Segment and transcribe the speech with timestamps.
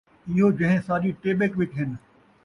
[0.29, 1.89] ایہو جہیں ساݙی ٹیٻک ءِچ ہن